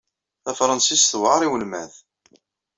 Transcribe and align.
Tafṛensist 0.43 1.07
tewɛeṛ 1.11 1.41
i 1.43 1.47
welmad. 1.51 1.91